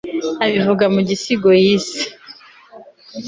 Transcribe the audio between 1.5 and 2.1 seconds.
yise